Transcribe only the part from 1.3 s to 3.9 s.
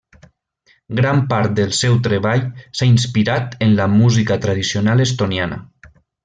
part del seu treball s'ha inspirat en la